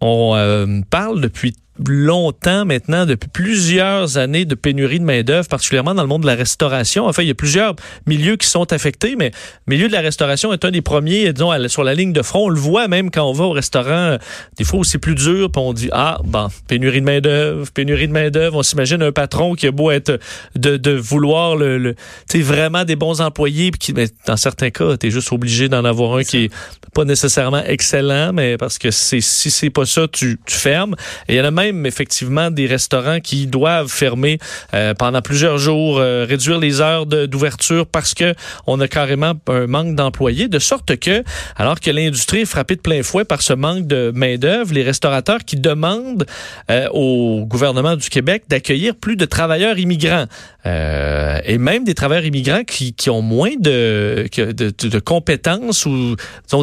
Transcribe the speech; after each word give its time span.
On 0.00 0.34
euh, 0.36 0.80
parle 0.90 1.20
depuis 1.20 1.54
longtemps 1.86 2.64
maintenant, 2.64 3.06
depuis 3.06 3.28
plusieurs 3.28 4.18
années 4.18 4.44
de 4.44 4.54
pénurie 4.54 5.00
de 5.00 5.04
main-d'œuvre, 5.04 5.48
particulièrement 5.48 5.94
dans 5.94 6.02
le 6.02 6.08
monde 6.08 6.22
de 6.22 6.26
la 6.26 6.34
restauration. 6.34 7.06
Enfin, 7.06 7.22
il 7.22 7.28
y 7.28 7.30
a 7.30 7.34
plusieurs 7.34 7.74
milieux 8.06 8.36
qui 8.36 8.46
sont 8.46 8.72
affectés, 8.72 9.16
mais 9.16 9.30
le 9.66 9.74
milieu 9.74 9.88
de 9.88 9.92
la 9.92 10.00
restauration 10.00 10.52
est 10.52 10.64
un 10.64 10.70
des 10.70 10.82
premiers, 10.82 11.32
disons, 11.32 11.52
sur 11.68 11.84
la 11.84 11.94
ligne 11.94 12.12
de 12.12 12.22
front. 12.22 12.46
On 12.46 12.48
le 12.48 12.60
voit 12.60 12.88
même 12.88 13.10
quand 13.10 13.24
on 13.24 13.32
va 13.32 13.44
au 13.44 13.52
restaurant, 13.52 14.16
des 14.56 14.64
fois 14.64 14.80
c'est 14.84 14.98
plus 14.98 15.14
dur, 15.14 15.50
puis 15.50 15.62
on 15.62 15.72
dit 15.72 15.88
Ah, 15.92 16.18
bon, 16.24 16.48
pénurie 16.66 17.00
de 17.00 17.06
main-d'œuvre, 17.06 17.70
pénurie 17.72 18.08
de 18.08 18.12
main-d'œuvre. 18.12 18.58
On 18.58 18.62
s'imagine 18.62 19.02
un 19.02 19.12
patron 19.12 19.54
qui 19.54 19.66
a 19.66 19.70
beau 19.70 19.90
être 19.90 20.18
de, 20.56 20.92
vouloir 20.92 21.56
le, 21.56 21.78
le 21.78 21.94
vraiment 22.36 22.84
des 22.84 22.96
bons 22.96 23.20
employés, 23.20 23.70
puis 23.70 23.78
qui, 23.78 23.92
mais 23.92 24.08
dans 24.26 24.36
certains 24.36 24.70
cas, 24.70 24.96
tu 24.96 25.08
es 25.08 25.10
juste 25.10 25.32
obligé 25.32 25.68
d'en 25.68 25.84
avoir 25.84 26.16
un 26.16 26.22
qui 26.22 26.44
est 26.44 26.50
pas 26.94 27.04
nécessairement 27.04 27.62
excellent, 27.64 28.32
mais 28.32 28.56
parce 28.56 28.78
que 28.78 28.90
si 28.90 29.20
c'est 29.22 29.70
pas 29.70 29.86
ça, 29.86 30.06
tu, 30.08 30.38
fermes. 30.46 30.94
Il 31.28 31.34
y 31.34 31.38
a 31.38 31.50
même 31.50 31.67
effectivement 31.84 32.50
des 32.50 32.66
restaurants 32.66 33.20
qui 33.20 33.46
doivent 33.46 33.88
fermer 33.88 34.38
euh, 34.74 34.94
pendant 34.94 35.22
plusieurs 35.22 35.58
jours, 35.58 35.98
euh, 35.98 36.26
réduire 36.28 36.58
les 36.58 36.80
heures 36.80 37.06
d'ouverture 37.06 37.86
parce 37.86 38.14
que 38.14 38.34
on 38.66 38.80
a 38.80 38.88
carrément 38.88 39.34
un 39.48 39.66
manque 39.66 39.94
d'employés, 39.94 40.48
de 40.48 40.58
sorte 40.58 40.96
que, 40.96 41.22
alors 41.56 41.80
que 41.80 41.90
l'industrie 41.90 42.40
est 42.40 42.46
frappée 42.46 42.76
de 42.76 42.80
plein 42.80 43.02
fouet 43.02 43.24
par 43.24 43.42
ce 43.42 43.52
manque 43.52 43.86
de 43.86 44.12
main 44.14 44.36
d'œuvre, 44.36 44.72
les 44.72 44.82
restaurateurs 44.82 45.44
qui 45.44 45.56
demandent 45.56 46.26
euh, 46.70 46.88
au 46.92 47.44
gouvernement 47.46 47.96
du 47.96 48.08
Québec 48.08 48.44
d'accueillir 48.48 48.94
plus 48.94 49.16
de 49.16 49.24
travailleurs 49.24 49.78
immigrants 49.78 50.26
et 51.46 51.56
même 51.56 51.84
des 51.84 51.94
travailleurs 51.94 52.26
immigrants 52.26 52.62
qui, 52.62 52.92
qui 52.92 53.08
ont 53.08 53.22
moins 53.22 53.54
de, 53.58 54.28
de, 54.36 54.52
de, 54.52 54.98
compétences 54.98 55.86
ou 55.86 56.14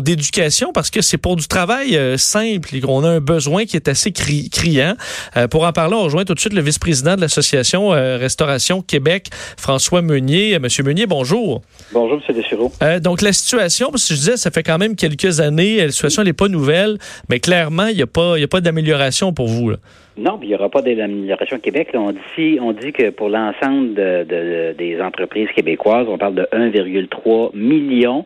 d'éducation 0.01 0.71
parce 0.73 0.91
que 0.91 1.01
c'est 1.01 1.17
pour 1.17 1.35
du 1.35 1.47
travail 1.47 1.97
simple 2.19 2.75
et 2.75 2.81
qu'on 2.81 3.03
a 3.03 3.09
un 3.09 3.19
besoin 3.19 3.65
qui 3.65 3.75
est 3.75 3.87
assez 3.87 4.11
criant. 4.11 4.94
Euh, 5.37 5.47
pour 5.47 5.65
en 5.65 5.71
parler, 5.71 5.95
on 5.95 6.03
rejoint 6.03 6.25
tout 6.25 6.33
de 6.33 6.39
suite 6.39 6.53
le 6.53 6.61
vice-président 6.61 7.15
de 7.15 7.21
l'Association 7.21 7.93
euh, 7.93 8.17
Restauration 8.17 8.81
Québec, 8.81 9.27
François 9.57 10.01
Meunier. 10.01 10.55
Euh, 10.55 10.59
Monsieur 10.59 10.83
Meunier, 10.83 11.05
bonjour. 11.05 11.61
Bonjour, 11.93 12.19
M. 12.27 12.35
Dessureau. 12.35 12.71
donc, 13.01 13.21
la 13.21 13.33
situation, 13.33 13.89
parce 13.91 14.07
que 14.07 14.13
je 14.13 14.19
disais, 14.19 14.37
ça 14.37 14.51
fait 14.51 14.63
quand 14.63 14.77
même 14.77 14.95
quelques 14.95 15.39
années, 15.39 15.77
la 15.77 15.91
situation 15.91 16.23
n'est 16.23 16.33
pas 16.33 16.47
nouvelle, 16.47 16.97
mais 17.29 17.39
clairement, 17.39 17.87
il 17.87 17.95
n'y 17.95 18.03
a 18.03 18.07
pas, 18.07 18.35
pas 18.49 18.61
d'amélioration 18.61 19.33
pour 19.33 19.47
vous. 19.47 19.73
Non, 20.17 20.39
il 20.41 20.47
n'y 20.47 20.55
aura 20.55 20.69
pas 20.69 20.81
d'amélioration 20.81 21.57
au 21.57 21.59
Québec. 21.59 21.89
on, 21.93 22.13
dit, 22.13 22.57
on 22.61 22.71
dit 22.71 22.93
que 22.93 23.09
pour 23.09 23.29
l'ensemble 23.29 23.93
des 23.95 24.97
entreprises 25.01 25.49
québécoises, 25.55 26.07
on 26.09 26.17
parle 26.17 26.35
de 26.35 26.47
1,3 26.53 27.55
million 27.55 28.25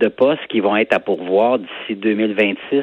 de 0.00 0.08
postes 0.08 0.46
qui 0.48 0.60
vont 0.60 0.76
être 0.76 0.94
à 0.94 0.98
pourvoir 0.98 1.58
d'ici 1.58 1.94
2026 1.94 2.82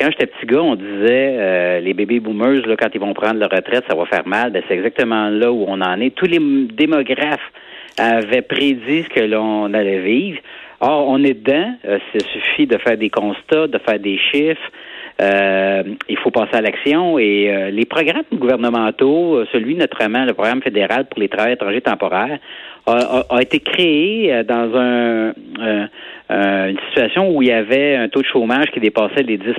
quand 0.00 0.10
j'étais 0.10 0.26
petit 0.26 0.46
gars, 0.46 0.62
on 0.62 0.76
disait 0.76 1.36
euh, 1.38 1.80
les 1.80 1.92
bébés 1.92 2.20
boomers, 2.20 2.66
là, 2.66 2.74
quand 2.76 2.88
ils 2.94 3.00
vont 3.00 3.12
prendre 3.12 3.38
leur 3.38 3.50
retraite, 3.50 3.84
ça 3.88 3.94
va 3.94 4.06
faire 4.06 4.26
mal. 4.26 4.50
Ben, 4.50 4.62
c'est 4.66 4.74
exactement 4.74 5.28
là 5.28 5.52
où 5.52 5.64
on 5.68 5.80
en 5.80 6.00
est. 6.00 6.14
Tous 6.14 6.26
les 6.26 6.38
démographes 6.38 7.52
avaient 7.98 8.42
prédit 8.42 9.02
ce 9.02 9.08
que 9.10 9.20
l'on 9.20 9.74
allait 9.74 10.00
vivre. 10.00 10.38
Or, 10.80 11.06
on 11.06 11.22
est 11.22 11.34
dedans. 11.34 11.74
Euh, 11.84 11.98
il 12.14 12.22
suffit 12.22 12.66
de 12.66 12.78
faire 12.78 12.96
des 12.96 13.10
constats, 13.10 13.66
de 13.66 13.78
faire 13.78 13.98
des 13.98 14.16
chiffres. 14.16 14.70
Euh, 15.20 15.82
il 16.08 16.16
faut 16.18 16.30
passer 16.30 16.56
à 16.56 16.62
l'action 16.62 17.18
et 17.18 17.70
les 17.70 17.84
programmes 17.84 18.22
gouvernementaux, 18.32 19.44
celui 19.52 19.74
notamment 19.74 20.24
le 20.24 20.32
programme 20.32 20.62
fédéral 20.62 21.04
pour 21.10 21.20
les 21.20 21.28
travailleurs 21.28 21.56
étrangers 21.56 21.82
temporaires, 21.82 22.38
a, 22.90 23.26
a 23.28 23.42
été 23.42 23.60
créé 23.60 24.42
dans 24.44 24.76
un, 24.76 25.32
euh, 26.30 26.68
une 26.68 26.78
situation 26.88 27.34
où 27.34 27.42
il 27.42 27.48
y 27.48 27.52
avait 27.52 27.96
un 27.96 28.08
taux 28.08 28.22
de 28.22 28.26
chômage 28.26 28.66
qui 28.72 28.78
dépassait 28.78 29.24
les 29.24 29.36
10% 29.36 29.52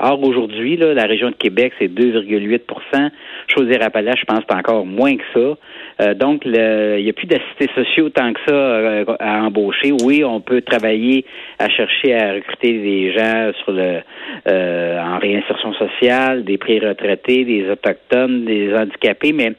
Or, 0.00 0.20
aujourd'hui, 0.24 0.76
la 0.76 1.04
région 1.04 1.30
de 1.30 1.36
Québec, 1.36 1.72
c'est 1.78 1.86
2,8% 1.86 3.10
Chaudière-Appalaches, 3.46 4.20
je 4.20 4.24
pense, 4.24 4.40
c'est 4.48 4.56
encore 4.56 4.84
moins 4.84 5.16
que 5.16 5.22
ça. 5.32 5.56
Euh, 6.00 6.14
donc, 6.14 6.42
il 6.44 6.50
n'y 6.50 7.08
a 7.08 7.12
plus 7.12 7.28
d'assistés 7.28 7.68
sociaux 7.74 8.08
tant 8.08 8.32
que 8.32 8.40
ça 8.48 8.54
euh, 8.54 9.04
à 9.20 9.44
embaucher. 9.44 9.92
Oui, 10.02 10.24
on 10.24 10.40
peut 10.40 10.60
travailler 10.60 11.24
à 11.60 11.68
chercher 11.68 12.14
à 12.14 12.32
recruter 12.32 12.72
des 12.72 13.12
gens 13.12 13.52
sur 13.62 13.72
le 13.72 14.00
en 14.46 15.18
réinsertion 15.18 15.72
sociale, 15.74 16.44
des 16.44 16.58
pré-retraités, 16.58 17.44
des 17.44 17.70
autochtones, 17.70 18.44
des 18.44 18.74
handicapés, 18.74 19.32
mais 19.32 19.52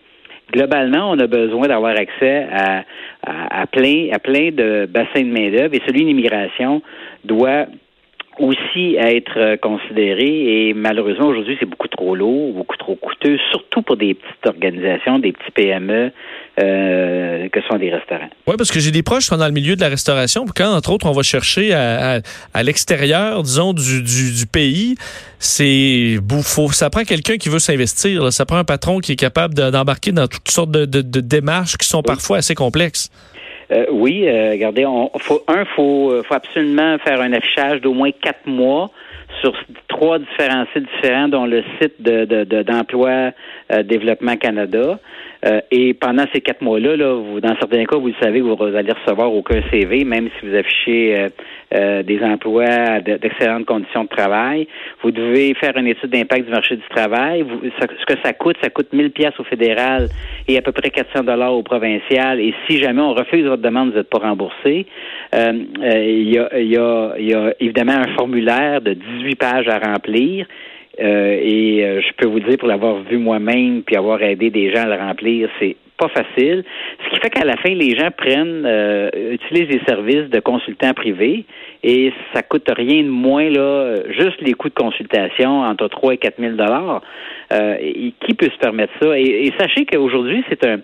globalement, 0.52 1.12
on 1.12 1.20
a 1.20 1.28
besoin 1.28 1.68
d'avoir 1.68 1.96
accès 1.98 2.48
à, 2.52 2.84
à, 3.26 3.68
plein, 3.68 4.10
à 4.12 4.20
plein 4.20 4.52
de 4.52 4.88
bassins 4.88 5.22
de 5.22 5.32
main-d'œuvre 5.32 5.74
et 5.74 5.82
celui 5.86 6.06
d'immigration 6.06 6.82
doit 7.24 7.66
aussi 8.39 8.95
être 8.95 9.57
considéré 9.57 10.69
et 10.69 10.73
malheureusement 10.73 11.27
aujourd'hui 11.27 11.57
c'est 11.59 11.66
beaucoup 11.66 11.88
trop 11.88 12.16
lourd, 12.16 12.53
beaucoup 12.53 12.77
trop 12.77 12.95
coûteux, 12.95 13.38
surtout 13.51 13.81
pour 13.81 13.97
des 13.97 14.13
petites 14.13 14.45
organisations, 14.45 15.19
des 15.19 15.33
petits 15.33 15.51
PME 15.51 16.11
euh, 16.59 17.50
que 17.50 17.61
sont 17.69 17.77
des 17.77 17.89
restaurants. 17.89 18.29
Oui, 18.47 18.55
parce 18.57 18.72
que 18.72 18.79
j'ai 18.79 18.91
des 18.91 19.03
proches 19.03 19.23
qui 19.23 19.27
sont 19.27 19.38
dans 19.38 19.47
le 19.47 19.53
milieu 19.53 19.75
de 19.75 19.81
la 19.81 19.89
restauration. 19.89 20.45
Quand 20.55 20.73
entre 20.73 20.91
autres 20.91 21.05
on 21.05 21.11
va 21.11 21.22
chercher 21.22 21.73
à, 21.73 22.22
à, 22.53 22.63
l'extérieur, 22.63 23.44
disons 23.44 23.73
du, 23.73 24.01
du, 24.01 24.33
du 24.33 24.45
pays, 24.45 24.95
c'est 25.38 26.17
faut 26.44 26.71
ça 26.71 26.89
prend 26.89 27.03
quelqu'un 27.03 27.38
qui 27.38 27.50
veut 27.50 27.59
s'investir. 27.59 28.31
Ça 28.31 28.45
prend 28.45 28.57
un 28.57 28.63
patron 28.63 29.00
qui 29.00 29.11
est 29.13 29.19
capable 29.19 29.53
d'embarquer 29.53 30.11
dans 30.11 30.27
toutes 30.27 30.50
sortes 30.50 30.71
de, 30.71 30.85
de, 30.85 31.01
de 31.01 31.19
démarches 31.19 31.77
qui 31.77 31.88
sont 31.88 32.01
parfois 32.01 32.38
assez 32.38 32.56
complexes. 32.56 33.09
Euh, 33.72 33.85
oui, 33.91 34.28
euh, 34.28 34.52
regardez, 34.52 34.85
on, 34.85 35.12
faut, 35.19 35.44
un, 35.47 35.66
faut, 35.66 36.12
euh, 36.12 36.24
faut 36.24 36.34
absolument 36.34 36.97
faire 37.00 37.22
un 37.22 37.34
affichage 37.34 37.81
d'au 37.81 37.94
moins 37.94 38.12
quatre 38.12 38.46
mois 38.47 38.90
sur 39.41 39.53
trois 39.88 40.18
différents 40.18 40.66
sites 40.74 40.88
différents, 40.96 41.28
dont 41.28 41.46
le 41.46 41.63
site 41.80 42.02
de, 42.02 42.44
d'emploi 42.63 43.31
Développement 43.84 44.35
Canada. 44.38 45.00
Et 45.72 45.94
pendant 45.94 46.25
ces 46.33 46.41
quatre 46.41 46.61
mois-là, 46.61 46.97
là, 46.97 47.13
vous, 47.13 47.39
dans 47.39 47.55
certains 47.59 47.85
cas, 47.85 47.97
vous 47.97 48.07
le 48.07 48.13
savez, 48.22 48.41
vous 48.41 48.57
allez 48.61 48.91
recevoir 48.91 49.33
aucun 49.33 49.61
CV, 49.72 50.03
même 50.03 50.29
si 50.38 50.47
vous 50.47 50.55
affichez 50.55 51.29
euh, 51.72 52.01
des 52.01 52.19
emplois 52.23 53.00
d'excellentes 53.00 53.66
conditions 53.67 54.05
de 54.05 54.09
travail. 54.09 54.67
Vous 55.03 55.11
devez 55.11 55.53
faire 55.53 55.77
une 55.77 55.85
étude 55.85 56.09
d'impact 56.09 56.45
du 56.45 56.51
marché 56.51 56.75
du 56.75 56.88
travail. 56.89 57.45
ce 57.79 58.05
que 58.07 58.19
ça 58.23 58.33
coûte, 58.33 58.55
ça 58.59 58.72
coûte 58.72 58.91
1000 58.91 59.11
pièces 59.11 59.39
au 59.39 59.44
fédéral 59.44 60.07
et 60.47 60.57
à 60.57 60.63
peu 60.63 60.72
près 60.72 60.89
400 60.89 61.25
dollars 61.25 61.53
au 61.53 61.61
provincial. 61.61 62.39
Et 62.39 62.56
si 62.67 62.79
jamais 62.79 63.01
on 63.01 63.13
refuse 63.13 63.45
votre 63.45 63.61
demande, 63.61 63.91
vous 63.91 63.97
n'êtes 63.97 64.09
pas 64.09 64.17
remboursé. 64.17 64.88
Euh, 65.35 65.53
euh, 65.83 66.03
il 66.03 66.33
y, 66.33 66.39
a, 66.39 66.59
y, 66.59 66.75
a, 66.75 67.13
y 67.19 67.33
a 67.35 67.53
évidemment 67.59 67.97
un 67.97 68.16
formulaire 68.16 68.81
de 68.81 68.94
18 68.94 69.35
pages 69.35 69.67
à 69.67 69.77
remplir. 69.77 70.47
Et 71.00 72.02
je 72.02 72.14
peux 72.18 72.28
vous 72.28 72.40
dire, 72.40 72.58
pour 72.58 72.68
l'avoir 72.68 73.02
vu 73.04 73.18
moi-même 73.18 73.84
puis 73.84 73.96
avoir 73.96 74.22
aidé 74.22 74.50
des 74.50 74.74
gens 74.74 74.84
à 74.84 74.88
le 74.88 74.96
remplir, 74.96 75.50
c'est 75.60 75.76
pas 76.00 76.08
facile. 76.08 76.64
Ce 77.04 77.10
qui 77.10 77.20
fait 77.20 77.30
qu'à 77.30 77.46
la 77.46 77.58
fin, 77.58 77.70
les 77.70 77.96
gens 77.96 78.10
prennent, 78.16 78.66
euh, 78.66 79.10
utilisent 79.32 79.68
des 79.68 79.82
services 79.86 80.30
de 80.30 80.40
consultants 80.40 80.94
privés 80.94 81.46
et 81.84 82.14
ça 82.34 82.42
coûte 82.42 82.68
rien 82.76 83.04
de 83.04 83.10
moins, 83.10 83.50
là, 83.50 83.96
juste 84.18 84.42
les 84.42 84.54
coûts 84.54 84.70
de 84.70 84.74
consultation 84.74 85.62
entre 85.62 85.88
3 85.88 86.14
et 86.14 86.18
4 86.18 86.40
000 86.40 86.54
dollars. 86.54 87.02
Euh, 87.54 87.76
qui 88.26 88.34
peut 88.36 88.50
se 88.50 88.58
permettre 88.58 88.94
ça? 89.02 89.20
Et, 89.20 89.52
sachez 89.60 89.86
qu'aujourd'hui, 89.86 90.44
c'est 90.50 90.66
un 90.66 90.78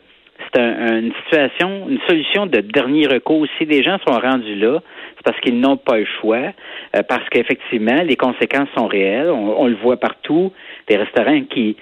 c'est 0.54 0.62
une 0.62 1.14
situation, 1.24 1.88
une 1.90 2.00
solution 2.08 2.46
de 2.46 2.60
dernier 2.60 3.08
recours. 3.08 3.46
Si 3.58 3.66
les 3.66 3.84
gens 3.84 3.98
sont 4.08 4.18
rendus 4.20 4.56
là, 4.56 4.82
c'est 5.16 5.24
parce 5.24 5.40
qu'ils 5.42 5.60
n'ont 5.60 5.78
pas 5.78 5.98
le 5.98 6.06
choix, 6.20 6.52
euh, 6.96 7.04
parce 7.08 7.28
qu'effectivement, 7.30 8.02
les 8.04 8.16
conséquences 8.16 8.70
sont 8.78 8.88
réelles. 8.88 9.30
On, 9.30 9.62
on, 9.62 9.68
le 9.68 9.76
voit 9.76 9.98
partout. 9.98 10.52
Des 10.88 10.98
restaurants 10.98 11.42
qui 11.50 11.78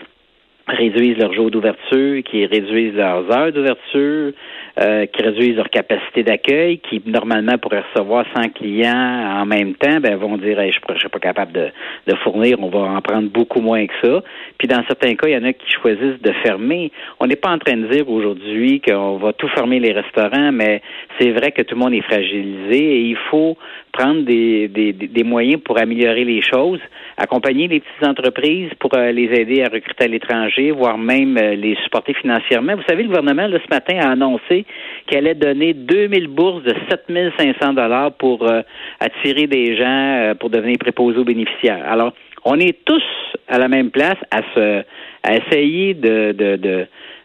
réduisent 0.67 1.17
leurs 1.17 1.33
jours 1.33 1.51
d'ouverture, 1.51 2.23
qui 2.23 2.45
réduisent 2.45 2.95
leurs 2.95 3.29
heures 3.31 3.51
d'ouverture, 3.51 4.33
euh, 4.79 5.05
qui 5.05 5.21
réduisent 5.21 5.55
leur 5.55 5.69
capacité 5.69 6.23
d'accueil, 6.23 6.79
qui 6.79 6.99
normalement 7.05 7.59
pourraient 7.59 7.83
recevoir 7.93 8.25
100 8.35 8.49
clients 8.55 9.41
en 9.41 9.45
même 9.45 9.75
temps, 9.75 9.99
ben 9.99 10.15
vont 10.15 10.37
dire 10.37 10.57
je 10.59 10.93
ne 10.93 10.99
suis 10.99 11.09
pas 11.09 11.19
capable 11.19 11.51
de, 11.51 11.67
de, 12.07 12.15
fournir, 12.23 12.57
on 12.59 12.69
va 12.69 12.79
en 12.79 13.01
prendre 13.01 13.29
beaucoup 13.29 13.61
moins 13.61 13.85
que 13.85 13.93
ça. 14.01 14.23
Puis 14.57 14.67
dans 14.67 14.83
certains 14.87 15.13
cas, 15.13 15.27
il 15.27 15.33
y 15.33 15.37
en 15.37 15.43
a 15.43 15.53
qui 15.53 15.71
choisissent 15.71 16.21
de 16.21 16.31
fermer. 16.43 16.91
On 17.19 17.27
n'est 17.27 17.35
pas 17.35 17.51
en 17.51 17.59
train 17.59 17.77
de 17.77 17.87
dire 17.87 18.09
aujourd'hui 18.09 18.81
qu'on 18.81 19.17
va 19.17 19.33
tout 19.33 19.47
fermer 19.49 19.79
les 19.79 19.91
restaurants, 19.91 20.51
mais 20.51 20.81
c'est 21.19 21.29
vrai 21.29 21.51
que 21.51 21.61
tout 21.61 21.75
le 21.75 21.81
monde 21.81 21.93
est 21.93 22.01
fragilisé 22.01 22.77
et 22.77 23.01
il 23.01 23.17
faut 23.29 23.55
prendre 23.91 24.23
des, 24.23 24.67
des, 24.67 24.91
des 24.91 25.23
moyens 25.23 25.61
pour 25.63 25.79
améliorer 25.79 26.23
les 26.25 26.41
choses, 26.41 26.79
accompagner 27.17 27.67
les 27.67 27.79
petites 27.79 28.07
entreprises 28.07 28.71
pour 28.79 28.91
euh, 28.95 29.11
les 29.11 29.25
aider 29.39 29.61
à 29.61 29.69
recruter 29.69 30.05
à 30.05 30.07
l'étranger, 30.07 30.71
voire 30.71 30.97
même 30.97 31.37
euh, 31.37 31.55
les 31.55 31.75
supporter 31.83 32.15
financièrement. 32.15 32.75
Vous 32.75 32.83
savez, 32.89 33.03
le 33.03 33.09
gouvernement, 33.09 33.45
là, 33.45 33.59
ce 33.63 33.69
matin, 33.69 33.99
a 34.01 34.11
annoncé 34.11 34.62
qu'elle 35.07 35.25
allait 35.25 35.35
donner 35.35 35.73
2000 35.73 36.27
bourses 36.27 36.63
de 36.63 36.73
7500 36.89 37.73
dollars 37.73 38.13
pour 38.13 38.43
euh, 38.43 38.61
attirer 38.99 39.47
des 39.47 39.75
gens 39.75 40.33
pour 40.39 40.49
devenir 40.49 40.77
préposés 40.79 41.19
aux 41.19 41.23
bénéficiaires. 41.23 41.83
Alors, 41.87 42.13
on 42.45 42.59
est 42.59 42.83
tous 42.85 43.03
à 43.47 43.57
la 43.57 43.67
même 43.67 43.91
place 43.91 44.17
à 44.31 44.41
se 44.53 44.83
essayer 45.31 45.95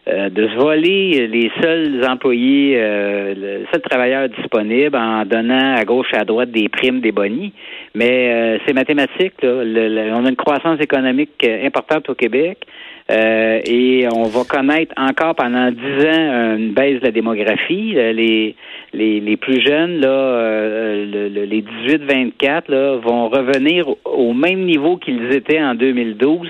euh, 0.09 0.29
de 0.29 0.47
se 0.47 0.55
voler 0.55 1.27
les 1.27 1.51
seuls 1.61 2.03
employés, 2.07 2.75
euh, 2.77 3.33
les 3.35 3.65
seuls 3.71 3.81
travailleurs 3.81 4.29
disponibles 4.29 4.95
en 4.95 5.25
donnant 5.25 5.75
à 5.75 5.83
gauche 5.83 6.07
et 6.13 6.17
à 6.17 6.23
droite 6.23 6.51
des 6.51 6.67
primes, 6.69 7.01
des 7.01 7.11
bonnies. 7.11 7.53
Mais 7.93 8.31
euh, 8.31 8.57
c'est 8.65 8.73
mathématique. 8.73 9.33
On 9.43 10.25
a 10.25 10.29
une 10.29 10.35
croissance 10.35 10.79
économique 10.79 11.45
importante 11.63 12.09
au 12.09 12.15
Québec. 12.15 12.65
Et 13.09 14.07
on 14.13 14.23
va 14.23 14.43
connaître 14.43 14.93
encore 14.97 15.35
pendant 15.35 15.71
dix 15.71 16.05
ans 16.05 16.55
une 16.57 16.73
baisse 16.73 16.99
de 16.99 17.05
la 17.05 17.11
démographie. 17.11 17.93
Les, 17.93 18.55
les, 18.93 19.19
les 19.19 19.37
plus 19.37 19.61
jeunes, 19.61 19.99
là, 19.99 20.93
les 21.05 21.63
18-24, 21.87 22.63
là, 22.69 22.95
vont 22.97 23.29
revenir 23.29 23.85
au 24.05 24.33
même 24.33 24.61
niveau 24.61 24.97
qu'ils 24.97 25.31
étaient 25.31 25.61
en 25.61 25.75
2012, 25.75 26.47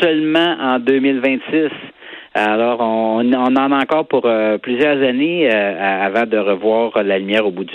seulement 0.00 0.56
en 0.60 0.78
2026. 0.78 1.70
Alors, 2.38 2.80
on, 2.80 3.32
en 3.32 3.56
a 3.56 3.82
encore 3.82 4.06
pour 4.06 4.26
euh, 4.26 4.58
plusieurs 4.58 5.02
années 5.02 5.48
euh, 5.50 6.04
avant 6.06 6.26
de 6.26 6.36
revoir 6.36 7.02
la 7.02 7.18
lumière 7.18 7.46
au 7.46 7.50
bout 7.50 7.64
du 7.64 7.74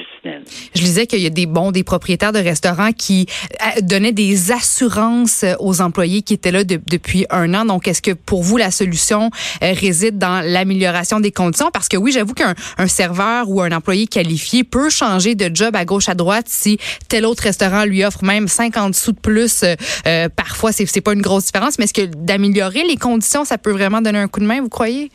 Je 0.75 0.81
disais 0.81 1.07
qu'il 1.07 1.19
y 1.19 1.25
a 1.25 1.31
des 1.31 1.45
bons, 1.45 1.71
des 1.71 1.83
propriétaires 1.83 2.31
de 2.31 2.39
restaurants 2.39 2.91
qui 2.91 3.27
euh, 3.61 3.81
donnaient 3.81 4.11
des 4.11 4.51
assurances 4.51 5.45
aux 5.59 5.81
employés 5.81 6.21
qui 6.21 6.33
étaient 6.33 6.51
là 6.51 6.63
depuis 6.63 7.25
un 7.29 7.53
an. 7.53 7.65
Donc, 7.65 7.87
est-ce 7.87 8.01
que 8.01 8.11
pour 8.11 8.43
vous, 8.43 8.57
la 8.57 8.71
solution 8.71 9.29
réside 9.61 10.17
dans 10.17 10.41
l'amélioration 10.45 11.19
des 11.19 11.31
conditions? 11.31 11.69
Parce 11.71 11.87
que 11.87 11.97
oui, 11.97 12.11
j'avoue 12.11 12.33
qu'un 12.33 12.55
un 12.77 12.87
serveur 12.87 13.49
ou 13.49 13.61
un 13.61 13.71
employé 13.71 14.07
qualifié 14.07 14.63
peut 14.63 14.89
changer 14.89 15.35
de 15.35 15.53
job 15.53 15.75
à 15.75 15.85
gauche, 15.85 16.09
à 16.09 16.15
droite 16.15 16.45
si 16.47 16.77
tel 17.07 17.25
autre 17.25 17.43
restaurant 17.43 17.85
lui 17.85 18.03
offre 18.03 18.23
même 18.23 18.47
50 18.47 18.95
sous 18.95 19.11
de 19.11 19.19
plus. 19.19 19.63
parfois, 20.35 20.71
c'est 20.71 21.01
pas 21.01 21.13
une 21.13 21.21
grosse 21.21 21.45
différence, 21.45 21.77
mais 21.77 21.85
est-ce 21.85 21.93
que 21.93 22.05
d'améliorer 22.05 22.83
les 22.83 22.97
conditions, 22.97 23.45
ça 23.45 23.57
peut 23.57 23.71
vraiment 23.71 24.01
donner 24.01 24.19
un 24.19 24.27
coup 24.27 24.39
de 24.39 24.45
main? 24.45 24.61
vous 24.61 24.69
croyez? 24.69 25.11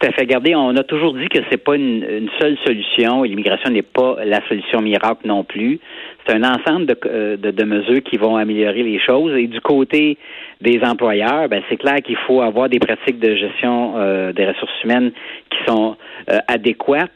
Tout 0.00 0.06
à 0.06 0.12
fait. 0.12 0.22
Regardez, 0.22 0.54
on 0.54 0.74
a 0.76 0.82
toujours 0.82 1.12
dit 1.12 1.28
que 1.28 1.40
c'est 1.50 1.62
pas 1.62 1.76
une, 1.76 2.30
seule 2.40 2.56
solution. 2.64 3.22
L'immigration 3.22 3.70
n'est 3.70 3.82
pas 3.82 4.16
la 4.24 4.40
solution 4.48 4.80
miracle 4.80 5.26
non 5.26 5.44
plus. 5.44 5.78
C'est 6.24 6.34
un 6.34 6.42
ensemble 6.42 6.94
euh, 7.04 7.36
de, 7.36 7.64
mesures 7.64 8.02
qui 8.02 8.16
vont 8.16 8.36
améliorer 8.36 8.82
les 8.82 8.98
choses. 8.98 9.36
Et 9.36 9.46
du 9.46 9.60
côté 9.60 10.16
des 10.62 10.80
employeurs, 10.82 11.50
ben, 11.50 11.62
c'est 11.68 11.76
clair 11.76 11.96
qu'il 11.96 12.16
faut 12.16 12.40
avoir 12.40 12.70
des 12.70 12.78
pratiques 12.78 13.18
de 13.18 13.36
gestion 13.36 13.94
euh, 13.96 14.32
des 14.32 14.46
ressources 14.46 14.72
humaines 14.84 15.12
qui 15.50 15.58
sont 15.66 15.96
euh, 16.30 16.38
adéquates, 16.48 17.10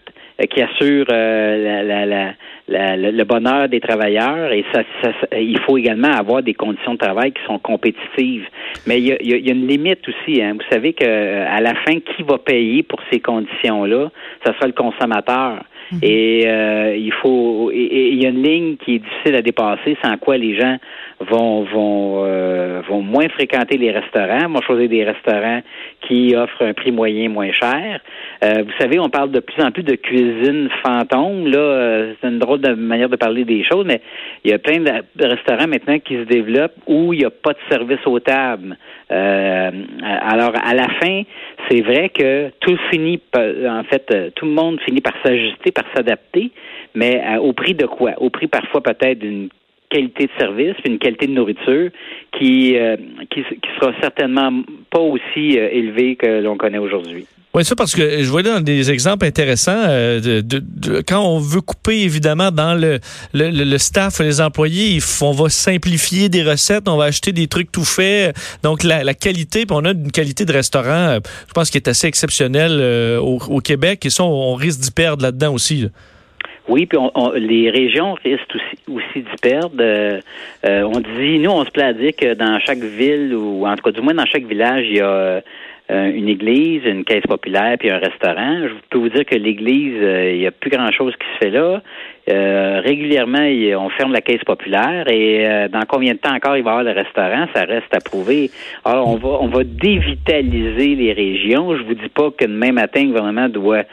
qui 0.50 0.60
assurent 0.60 1.06
la 1.08 2.34
le 2.69 3.25
bonheur 3.25 3.69
des 3.69 3.81
travailleurs 3.81 4.52
et 4.52 4.64
ça, 4.72 4.82
il 5.38 5.58
faut 5.61 5.76
également 5.76 6.12
avoir 6.12 6.43
des 6.43 6.55
conditions 6.55 6.94
de 6.94 6.99
travail 6.99 7.32
qui 7.32 7.43
sont 7.46 7.58
compétitives. 7.58 8.46
Mais 8.87 8.99
il 8.99 9.06
y 9.06 9.12
a, 9.12 9.16
il 9.20 9.46
y 9.46 9.50
a 9.50 9.52
une 9.52 9.66
limite 9.66 10.00
aussi. 10.08 10.43
Hein. 10.43 10.55
Vous 10.55 10.66
savez 10.70 10.93
que 10.93 11.05
à 11.05 11.61
la 11.61 11.75
fin, 11.75 12.00
qui 12.00 12.22
va 12.22 12.38
payer 12.38 12.82
pour 12.82 13.00
ces 13.11 13.20
conditions-là? 13.20 14.11
Ça 14.44 14.55
sera 14.55 14.66
le 14.66 14.72
consommateur. 14.72 15.64
Et 16.02 16.44
euh, 16.46 16.96
il 16.96 17.12
faut, 17.12 17.70
il 17.73 18.23
y 18.23 18.26
a 18.26 18.31
une 18.31 18.43
ligne 18.43 18.76
qui 18.76 18.96
est 18.96 18.99
difficile 18.99 19.35
à 19.37 19.43
dépasser, 19.43 19.96
sans 20.02 20.17
quoi 20.17 20.37
les 20.37 20.56
gens 20.58 20.79
vont 21.20 21.62
vont 21.62 22.25
euh, 22.25 22.82
vont 22.88 23.02
moins 23.02 23.29
fréquenter 23.29 23.79
les 23.79 23.91
restaurants, 23.91 24.49
vont 24.49 24.61
choisir 24.62 24.88
des 24.88 25.05
restaurants 25.05 25.61
qui 26.02 26.35
offrent 26.37 26.62
un 26.62 26.75
prix 26.75 26.91
moyen 26.91 27.29
moins 27.29 27.52
cher. 27.52 28.00
Euh, 28.43 28.62
vous 28.64 28.73
savez, 28.79 28.99
on 28.99 29.08
parle 29.08 29.31
de 29.31 29.41
plus 29.41 29.62
en 29.62 29.70
plus 29.70 29.82
de 29.82 29.94
cuisine 29.94 30.69
fantôme. 30.85 31.46
Là, 31.46 32.14
c'est 32.20 32.29
une 32.29 32.38
drôle 32.38 32.61
de 32.61 32.75
manière 32.75 33.08
de 33.08 33.17
parler 33.17 33.44
des 33.44 33.64
choses, 33.64 33.85
mais 33.87 34.00
il 34.44 34.50
y 34.50 34.55
a 34.55 34.58
plein 34.58 34.81
de 34.81 35.26
restaurants 35.26 35.69
maintenant 35.69 35.99
qui 35.99 36.14
se 36.14 36.23
développent 36.23 36.76
où 36.87 37.12
il 37.12 37.20
n'y 37.20 37.25
a 37.25 37.31
pas 37.31 37.52
de 37.52 37.58
service 37.70 38.05
aux 38.06 38.20
tables. 38.20 38.76
alors, 39.08 40.52
à 40.62 40.75
la 40.75 40.88
fin, 41.00 41.23
c'est 41.69 41.81
vrai 41.81 42.08
que 42.08 42.50
tout 42.61 42.76
finit, 42.90 43.20
en 43.35 43.85
fait, 43.85 44.32
tout 44.35 44.47
le 44.47 44.52
monde 44.52 44.81
finit 44.81 45.00
par 45.00 45.14
s'ajuster 45.25 45.73
s'adapter, 45.94 46.52
mais 46.94 47.22
euh, 47.26 47.40
au 47.40 47.52
prix 47.52 47.75
de 47.75 47.86
quoi? 47.86 48.12
Au 48.19 48.31
prix 48.31 48.46
parfois 48.46 48.82
peut-être 48.82 49.19
d'une 49.19 49.48
qualité 49.94 50.25
de 50.26 50.31
service, 50.38 50.75
une 50.85 50.99
qualité 50.99 51.29
de 51.29 51.32
nourriture 51.32 51.91
qui, 52.37 52.76
euh, 52.76 52.96
qui, 53.31 53.44
sera 53.79 53.93
certainement 54.00 54.50
pas 54.91 54.99
aussi 54.99 55.56
euh, 55.56 55.69
élevée 55.70 56.17
que 56.17 56.43
l'on 56.43 56.56
connaît 56.56 56.79
aujourd'hui. 56.79 57.26
Oui, 57.55 57.64
ça 57.64 57.76
parce 57.76 57.94
que 57.94 58.20
je 58.20 58.29
voyais 58.29 58.50
dans 58.50 58.61
des 58.61 58.91
exemples 58.91 59.25
intéressants 59.25 59.87
de, 59.87 60.43
quand 61.06 61.25
on 61.25 61.38
veut 61.38 61.61
couper 61.61 62.02
évidemment 62.02 62.50
dans 62.50 62.75
le, 62.75 62.99
le, 63.32 63.79
staff, 63.79 64.19
les 64.19 64.41
employés, 64.41 64.99
on 65.20 65.31
va 65.31 65.49
simplifier 65.49 66.29
des 66.29 66.43
recettes, 66.43 66.88
on 66.88 66.97
va 66.97 67.05
acheter 67.05 67.31
des 67.31 67.47
trucs 67.47 67.70
tout 67.70 67.85
faits. 67.85 68.37
Donc 68.64 68.82
la, 68.82 69.14
qualité, 69.14 69.67
puis 69.67 69.76
on 69.81 69.85
a 69.85 69.93
une 69.93 70.11
qualité 70.11 70.44
de 70.44 70.52
restaurant, 70.52 71.19
je 71.47 71.52
pense 71.52 71.70
qui 71.70 71.79
est 71.79 71.87
assez 71.87 72.08
exceptionnelle 72.08 72.82
au, 73.20 73.61
Québec 73.61 74.05
et 74.05 74.11
ça 74.11 74.25
on, 74.25 74.55
risque 74.56 74.81
d'y 74.81 74.90
perdre 74.90 75.23
là-dedans 75.23 75.55
aussi. 75.55 75.87
Oui, 76.66 76.87
puis 76.87 76.99
on, 76.99 77.32
les 77.32 77.69
régions 77.69 78.14
risquent 78.14 78.55
aussi, 78.55 78.78
aussi 78.90 79.20
d'y 79.20 79.37
perdre. 79.43 79.76
Euh, 79.81 80.20
euh, 80.64 80.82
on 80.82 81.00
dit, 81.00 81.38
nous, 81.38 81.50
on 81.50 81.64
se 81.64 81.70
plaît 81.70 81.84
à 81.84 81.93
dire 81.93 82.12
que 82.16 82.32
dans 82.34 82.58
chaque 82.61 82.78
ville, 82.78 83.34
ou 83.34 83.66
en 83.66 83.76
tout 83.76 83.82
cas 83.82 83.90
du 83.90 84.00
moins 84.00 84.14
dans 84.14 84.25
chaque 84.25 84.44
village, 84.44 84.87
il 84.88 84.96
y 84.96 85.00
a 85.00 85.43
euh, 85.90 86.10
une 86.14 86.28
église, 86.28 86.82
une 86.86 87.04
caisse 87.04 87.26
populaire, 87.28 87.76
puis 87.78 87.90
un 87.90 87.98
restaurant. 87.98 88.62
Je 88.62 88.75
peux 88.90 88.98
vous 88.98 89.10
dire 89.10 89.25
que 89.25 89.34
l'église, 89.34 89.96
il 90.32 90.38
n'y 90.38 90.46
a 90.46 90.50
plus 90.50 90.70
grand-chose 90.70 91.12
qui 91.16 91.26
se 91.34 91.44
fait 91.44 91.50
là. 91.50 91.82
régulièrement, 92.81 93.46
on 93.78 93.90
ferme 93.90 94.12
la 94.12 94.22
caisse 94.22 94.42
populaire 94.44 95.08
et 95.08 95.69
dans 95.69 95.82
combien 95.86 96.14
de 96.14 96.19
temps 96.19 96.34
encore 96.34 96.56
il 96.56 96.62
va 96.62 96.70
y 96.70 96.75
avoir 96.75 96.84
le 96.84 96.92
restaurant, 96.92 97.46
ça 97.54 97.64
reste 97.64 97.94
à 97.94 98.00
prouver. 98.00 98.50
Alors, 98.84 99.08
on 99.08 99.16
va 99.16 99.38
on 99.40 99.48
va 99.48 99.62
dévitaliser 99.64 100.94
les 100.94 101.12
régions. 101.12 101.76
Je 101.76 101.82
vous 101.82 101.94
dis 101.94 102.08
pas 102.08 102.30
que 102.30 102.46
demain 102.46 102.72
matin, 102.72 103.02
le 103.02 103.08
gouvernement 103.08 103.48
doit 103.48 103.84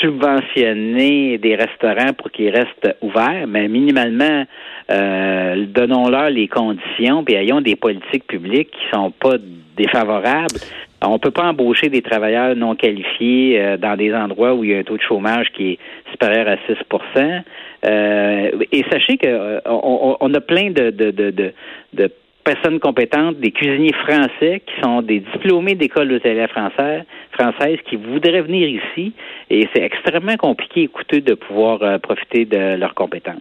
subventionner 0.00 1.38
des 1.38 1.54
restaurants 1.54 2.12
pour 2.16 2.30
qu'ils 2.30 2.50
restent 2.50 2.96
ouverts, 3.00 3.46
mais 3.46 3.68
minimalement, 3.68 4.44
euh, 4.90 5.66
donnons-leur 5.66 6.30
les 6.30 6.48
conditions, 6.48 7.24
puis 7.24 7.34
ayons 7.34 7.60
des 7.60 7.76
politiques 7.76 8.26
publiques 8.26 8.70
qui 8.70 8.90
sont 8.92 9.10
pas 9.10 9.36
défavorables. 9.76 10.60
On 11.02 11.18
peut 11.18 11.30
pas 11.30 11.44
embaucher 11.44 11.88
des 11.88 12.02
travailleurs 12.02 12.56
non 12.56 12.74
qualifiés 12.74 13.60
euh, 13.60 13.76
dans 13.76 13.96
des 13.96 14.12
endroits 14.14 14.54
où 14.54 14.64
il 14.64 14.70
y 14.70 14.74
a 14.74 14.78
un 14.78 14.82
taux 14.82 14.96
de 14.96 15.02
chômage 15.02 15.46
qui 15.54 15.72
est 15.72 15.78
supérieur 16.10 16.48
à 16.48 16.56
6% 16.56 17.42
euh, 17.84 18.50
Et 18.72 18.84
sachez 18.90 19.16
que 19.16 19.60
on, 19.66 20.34
a 20.34 20.40
plein 20.40 20.70
de, 20.70 20.90
de, 20.90 21.10
de, 21.10 21.52
de 21.92 22.10
personnes 22.48 22.80
compétentes, 22.80 23.38
des 23.40 23.50
cuisiniers 23.50 23.92
français 23.92 24.62
qui 24.66 24.80
sont 24.82 25.02
des 25.02 25.20
diplômés 25.20 25.74
d'école 25.74 26.08
d'hôtellerie 26.08 26.48
française, 26.48 27.02
française 27.32 27.78
qui 27.88 27.96
voudraient 27.96 28.40
venir 28.40 28.68
ici 28.68 29.12
et 29.50 29.68
c'est 29.74 29.82
extrêmement 29.82 30.36
compliqué 30.36 30.82
et 30.82 30.88
coûteux 30.88 31.20
de 31.20 31.34
pouvoir 31.34 31.82
euh, 31.82 31.98
profiter 31.98 32.44
de 32.46 32.76
leurs 32.76 32.94
compétences. 32.94 33.36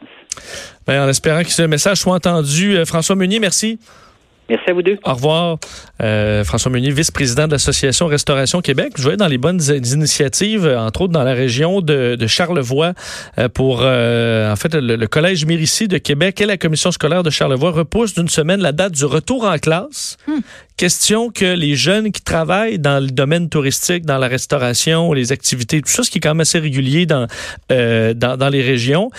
Bien, 0.88 1.06
en 1.06 1.10
espérant 1.10 1.42
que 1.42 1.50
ce 1.50 1.64
message 1.64 1.98
soit 1.98 2.16
entendu. 2.16 2.76
Euh, 2.76 2.86
François 2.86 3.16
Meunier, 3.16 3.40
merci. 3.40 3.80
Merci 4.50 4.70
à 4.70 4.74
vous 4.74 4.82
deux. 4.82 4.98
Au 5.04 5.14
revoir. 5.14 5.58
Euh, 6.02 6.44
François 6.46 6.72
Meunier, 6.72 6.92
vice-président 6.92 7.48
de 7.48 7.52
l'Association 7.52 8.08
Restauration 8.08 8.62
Québec. 8.62 8.94
Je 8.98 9.10
vais 9.10 9.18
dans 9.18 9.28
les 9.28 9.38
bonnes 9.38 9.62
initiatives, 9.62 10.66
entre 10.66 11.02
autres 11.02 11.14
dans 11.14 11.24
la 11.24 11.34
région 11.34 11.82
de, 11.82 12.16
de 12.16 12.28
Charlevoix, 12.28 12.94
euh, 13.40 13.50
pour 13.50 13.80
euh, 13.82 14.52
en 14.52 14.56
fait 14.56 14.74
le, 14.74 15.06
Collège 15.08 15.46
Mérici 15.46 15.88
de 15.88 15.98
Québec 15.98 16.40
et 16.40 16.46
la 16.46 16.58
Commission 16.58 16.92
scolaire 16.92 17.24
de 17.24 17.30
Charlevoix 17.30 17.72
repoussent 17.72 18.14
d'une 18.14 18.30
semaine 18.30 18.62
la 18.62 18.72
date 18.72 18.94
du 18.94 19.06
retour 19.06 19.44
en 19.44 19.58
classe. 19.58 20.18
Hmm. 20.28 20.40
Question 20.78 21.32
que 21.32 21.56
les 21.56 21.76
jeunes 21.76 22.12
qui 22.12 22.22
travaillent 22.22 22.78
dans 22.78 23.04
le 23.04 23.10
domaine 23.10 23.50
touristique, 23.50 24.06
dans 24.06 24.20
la 24.20 24.28
restauration, 24.28 25.12
les 25.12 25.32
activités, 25.32 25.82
tout 25.82 25.90
ça, 25.90 26.04
ce 26.04 26.12
qui 26.12 26.20
est 26.20 26.22
quand 26.22 26.30
même 26.30 26.42
assez 26.42 26.60
régulier 26.60 27.08
dans, 27.08 27.26
euh, 27.72 28.14
dans, 28.14 28.38
dans, 28.38 28.50
les 28.50 28.62
régions, 28.62 29.10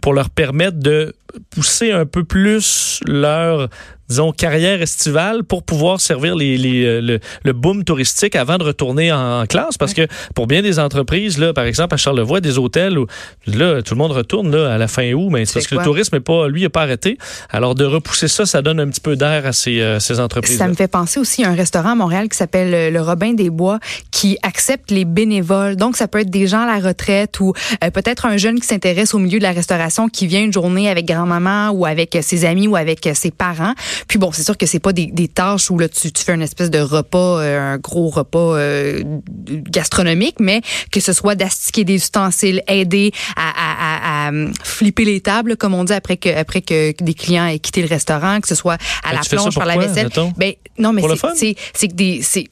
pour 0.00 0.14
leur 0.14 0.30
permettre 0.30 0.78
de 0.78 1.14
pousser 1.50 1.92
un 1.92 2.06
peu 2.06 2.24
plus 2.24 3.00
leur 3.06 3.68
disons, 4.10 4.32
carrière 4.32 4.82
estivale 4.82 5.44
pour 5.44 5.62
pouvoir 5.62 6.00
servir 6.00 6.34
les, 6.34 6.58
les 6.58 6.84
euh, 6.84 7.18
le, 7.44 7.52
boom 7.52 7.84
touristique 7.84 8.36
avant 8.36 8.58
de 8.58 8.64
retourner 8.64 9.12
en, 9.12 9.46
classe. 9.46 9.78
Parce 9.78 9.94
que 9.94 10.06
pour 10.34 10.46
bien 10.46 10.62
des 10.62 10.78
entreprises, 10.78 11.38
là, 11.38 11.52
par 11.54 11.64
exemple, 11.64 11.94
à 11.94 11.96
Charlevoix, 11.96 12.40
des 12.40 12.58
hôtels 12.58 12.98
où 12.98 13.06
là, 13.46 13.82
tout 13.82 13.94
le 13.94 13.98
monde 13.98 14.12
retourne 14.12 14.54
là, 14.54 14.74
à 14.74 14.78
la 14.78 14.88
fin 14.88 15.12
août, 15.12 15.28
mais 15.30 15.46
c'est 15.46 15.54
parce 15.54 15.66
que 15.68 15.76
le 15.76 15.82
tourisme 15.82 16.16
est 16.16 16.20
pas, 16.20 16.48
lui, 16.48 16.62
n'est 16.62 16.68
pas 16.68 16.82
arrêté. 16.82 17.16
Alors, 17.50 17.74
de 17.74 17.84
repousser 17.84 18.28
ça, 18.28 18.44
ça 18.46 18.62
donne 18.62 18.80
un 18.80 18.88
petit 18.88 19.00
peu 19.00 19.16
d'air 19.16 19.46
à 19.46 19.52
ces, 19.52 19.80
euh, 19.80 20.00
ces 20.00 20.18
entreprises. 20.20 20.58
Ça 20.58 20.68
me 20.68 20.74
fait 20.74 20.88
penser 20.88 21.20
aussi 21.20 21.44
à 21.44 21.50
un 21.50 21.54
restaurant 21.54 21.90
à 21.90 21.94
Montréal 21.94 22.28
qui 22.28 22.36
s'appelle 22.36 22.74
euh, 22.74 22.90
le 22.90 23.00
Robin 23.00 23.32
des 23.32 23.50
Bois 23.50 23.78
qui 24.10 24.36
accepte 24.42 24.90
les 24.90 25.04
bénévoles. 25.04 25.76
Donc, 25.76 25.96
ça 25.96 26.08
peut 26.08 26.20
être 26.20 26.30
des 26.30 26.48
gens 26.48 26.62
à 26.62 26.66
la 26.66 26.86
retraite 26.86 27.38
ou 27.40 27.52
peut-être 27.94 28.26
un 28.26 28.36
jeune 28.36 28.60
qui 28.60 28.66
s'intéresse 28.66 29.14
au 29.14 29.18
milieu 29.18 29.38
de 29.38 29.44
la 29.44 29.52
restauration 29.52 30.08
qui 30.08 30.26
vient 30.26 30.42
une 30.42 30.52
journée 30.52 30.88
avec 30.88 31.06
grand-maman 31.06 31.70
ou 31.70 31.86
avec 31.86 32.18
ses 32.22 32.44
amis 32.44 32.66
ou 32.66 32.76
avec 32.76 33.08
ses 33.14 33.30
parents. 33.30 33.74
Puis 34.08 34.18
bon, 34.18 34.32
c'est 34.32 34.42
sûr 34.42 34.56
que 34.56 34.66
c'est 34.66 34.78
pas 34.78 34.92
des, 34.92 35.28
tâches 35.28 35.70
où 35.70 35.78
là 35.78 35.88
tu, 35.88 36.10
tu, 36.12 36.24
fais 36.24 36.34
une 36.34 36.42
espèce 36.42 36.70
de 36.70 36.80
repas, 36.80 37.40
euh, 37.40 37.74
un 37.74 37.78
gros 37.78 38.08
repas 38.08 38.56
euh, 38.56 39.02
gastronomique, 39.48 40.36
mais 40.40 40.60
que 40.90 41.00
ce 41.00 41.12
soit 41.12 41.34
d'astiquer 41.34 41.84
des 41.84 41.94
ustensiles, 41.94 42.62
aider 42.66 43.12
à, 43.36 44.28
à, 44.28 44.30
flipper 44.64 45.04
les 45.04 45.20
tables, 45.20 45.56
comme 45.56 45.74
on 45.74 45.84
dit 45.84 45.92
après 45.92 46.16
que 46.16 46.28
après 46.28 46.62
que 46.62 46.92
des 47.02 47.14
clients 47.14 47.46
aient 47.46 47.58
quitté 47.58 47.82
le 47.82 47.88
restaurant, 47.88 48.40
que 48.40 48.48
ce 48.48 48.54
soit 48.54 48.78
à 49.04 49.14
la 49.14 49.20
plonge 49.20 49.54
par 49.54 49.66
la 49.66 49.76
vaisselle. 49.76 50.08
Ben 50.36 50.52
non, 50.78 50.92
mais 50.92 51.02
c'est 51.34 51.54
c'est 51.74 51.88
que 51.88 51.94
des 51.94 52.22
c'est 52.22 52.48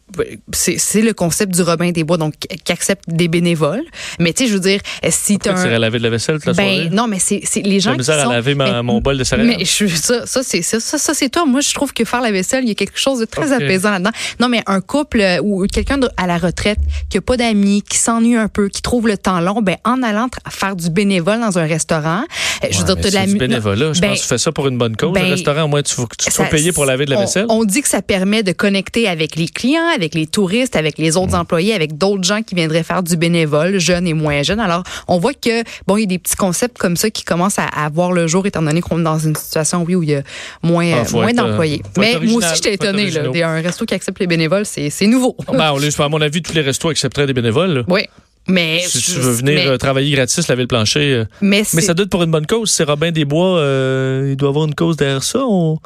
c'est 0.53 1.03
le 1.03 1.13
concept 1.13 1.55
du 1.55 1.63
Robin 1.63 1.91
des 1.91 2.05
Bois, 2.05 2.17
donc 2.17 2.35
qui 2.39 2.73
accepte 2.73 3.05
des 3.09 3.29
bénévoles. 3.29 3.85
Mais 4.19 4.33
tu 4.33 4.45
sais, 4.45 4.51
je 4.51 4.55
veux 4.55 4.61
dire, 4.61 4.81
si 5.11 5.39
tu 5.39 5.49
un... 5.49 5.55
à 5.57 5.79
laver 5.79 5.99
de 5.99 6.03
la 6.03 6.11
vaisselle 6.11 6.37
toute 6.37 6.47
la 6.47 6.53
ben, 6.53 6.75
soirée? 6.75 6.91
Non, 6.91 7.07
mais 7.07 7.19
c'est 7.19 7.43
les 7.63 7.81
gens 7.81 7.97
qui 7.97 8.05
sont... 8.05 8.13
à 8.13 8.27
laver 8.27 8.55
ma, 8.55 8.83
mon 8.83 9.01
bol 9.01 9.19
de 9.19 9.25
céréales. 9.25 9.49
Mais 9.59 9.65
je, 9.65 9.87
ça, 9.87 10.27
ça 10.27 10.43
c'est 10.43 10.63
ça, 10.63 10.81
ça, 10.81 11.15
c'est 11.15 11.29
Moi, 11.47 11.61
je 11.61 11.73
trouve 11.75 11.93
que 11.93 12.05
faire 12.05 12.21
la 12.21 12.31
vaisselle, 12.31 12.65
il 12.65 12.69
y 12.69 12.73
a 12.73 12.75
quelque 12.75 12.99
chose 12.99 13.21
de 13.21 13.25
très 13.25 13.53
apaisant 13.53 13.91
là-dedans. 13.91 14.11
Non, 14.41 14.49
mais 14.49 14.63
un 14.67 14.81
couple 14.81 15.21
euh, 15.21 15.41
ou 15.43 15.67
quelqu'un 15.67 15.99
à 16.17 16.27
la 16.27 16.39
retraite 16.39 16.79
qui 17.11 17.19
a 17.19 17.21
pas 17.21 17.37
d'amis, 17.37 17.83
qui 17.83 17.99
s'ennuie 17.99 18.37
un 18.37 18.49
peu, 18.49 18.69
qui 18.69 18.83
trouve 18.83 19.07
le 19.07 19.17
temps 19.17 19.41
long, 19.41 19.61
ben 19.63 19.77
en 19.85 20.03
allant 20.03 20.29
faire 20.51 20.77
du 20.77 20.91
bénévole 20.91 21.41
dans 21.41 21.59
un 21.59 21.67
restaurant, 21.67 22.23
je 22.71 22.79
veux 22.79 22.85
dire, 22.85 22.97
tu 22.97 23.11
la... 23.11 23.27
bénévolat. 23.27 23.93
Je 23.93 24.01
ben, 24.01 24.09
pense 24.09 24.19
que 24.19 24.23
tu 24.23 24.29
fais 24.29 24.39
ça 24.39 24.53
pour 24.53 24.69
une 24.69 24.79
bonne 24.79 24.97
cause. 24.97 25.09
le 25.09 25.15
ben, 25.15 25.31
restaurant, 25.31 25.63
au 25.63 25.69
moins, 25.69 25.83
tu, 25.83 25.95
tu 25.95 26.31
te 26.31 26.51
payer 26.51 26.73
pour 26.73 26.85
laver 26.85 27.05
de 27.05 27.11
la 27.11 27.21
vaisselle. 27.21 27.47
On, 27.49 27.65
dit 27.65 27.83
que 27.83 27.89
ça 27.89 28.03
permet 28.03 28.43
de 28.43 28.53
connecter 28.53 29.09
avec 29.09 29.37
les 29.37 29.49
clients, 29.49 29.89
avec 29.95 30.15
les 30.15 30.27
touristes, 30.27 30.77
avec 30.77 30.99
les 30.99 31.17
autres 31.17 31.37
mm. 31.37 31.41
employés, 31.41 31.75
avec 31.75 31.99
d'autres 31.99 32.25
gens 32.25 32.43
qui 32.43 32.55
viendraient 32.55 32.83
faire 32.83 33.03
du 33.03 33.17
bénévole, 33.17 33.79
jeunes 33.79 34.07
et 34.07 34.15
moins 34.15 34.43
jeunes. 34.43 34.61
Alors, 34.61 34.83
on 35.07 35.19
voit 35.19 35.35
que, 35.35 35.63
bon, 35.87 35.97
il 35.97 36.01
y 36.01 36.05
a 36.05 36.07
des 36.07 36.19
petits 36.19 36.37
concepts 36.37 36.79
comme 36.79 36.97
ça 36.97 37.11
qui 37.11 37.25
commencent 37.25 37.59
à, 37.59 37.67
à 37.67 37.89
voir 37.89 38.13
le 38.13 38.27
jour, 38.27 38.47
étant 38.47 38.63
donné 38.63 38.81
qu'on 38.81 39.01
est 39.01 39.05
dans 39.05 39.19
une 39.19 39.37
situation, 39.37 39.85
oui, 39.85 39.95
où 39.95 40.03
il 40.03 40.11
y 40.11 40.15
a 40.15 40.23
moins, 40.63 40.91
ah, 40.93 41.11
moins 41.13 41.31
euh, 41.31 41.33
d'employés. 41.33 41.83
Mais 41.97 42.19
moi 42.21 42.39
aussi, 42.39 42.57
j'étais 42.57 42.75
étonné. 42.75 43.11
Là, 43.11 43.49
un 43.49 43.61
resto 43.61 43.85
qui 43.85 43.95
accepte 43.95 44.19
les 44.21 44.27
bénévoles, 44.27 44.65
c'est 44.65 45.07
nouveau. 45.07 45.37
Ben, 45.53 45.75
à 45.99 46.09
mon 46.09 46.21
avis, 46.21 46.43
tous 46.43 46.55
les 46.55 46.61
restos 46.61 46.89
accepteraient 46.89 47.27
des 47.27 47.35
bénévoles. 47.35 47.85
Oui. 47.89 48.03
Mais 48.49 48.81
si 48.87 49.03
tu 49.03 49.21
veux 49.21 49.33
venir 49.33 49.71
euh, 49.71 49.77
travailler 49.77 50.11
gratis, 50.15 50.49
laver 50.49 50.63
le 50.63 50.69
plancher. 50.69 51.13
Euh, 51.13 51.25
mais, 51.43 51.63
mais, 51.75 51.83
ça 51.83 51.93
doit 51.93 52.05
être 52.05 52.11
pour 52.11 52.23
une 52.23 52.31
bonne 52.31 52.47
cause. 52.47 52.71
C'est 52.71 52.85
Robin 52.85 53.13
des 53.13 53.27
Bois, 53.27 53.59
euh, 53.59 54.29
il 54.31 54.37
doit 54.37 54.49
avoir 54.49 54.65
une 54.67 54.75
cause 54.75 54.97
derrière 54.97 55.23
ça. 55.23 55.41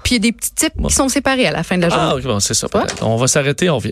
Puis 0.04 0.14
il 0.14 0.25
y 0.25 0.28
a 0.28 0.31
des 0.31 0.33
petits 0.33 0.54
types 0.54 0.75
qui 0.87 0.95
sont 0.95 1.09
séparés 1.09 1.47
à 1.47 1.50
la 1.50 1.64
fin 1.64 1.76
de 1.76 1.83
la 1.83 1.88
ah, 1.88 2.11
journée. 2.11 2.23
Ah, 2.25 2.28
bon, 2.28 2.40
c'est 2.40 2.54
ça. 2.54 2.69
On 3.00 3.16
va 3.16 3.26
s'arrêter, 3.26 3.69
on 3.69 3.78
vient. 3.78 3.90